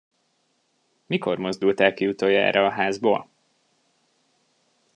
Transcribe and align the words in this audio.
Mikor 1.05 1.37
mozdultál 1.37 1.93
ki 1.93 2.07
utoljára 2.07 2.65
a 2.65 2.69
házból? 2.69 3.29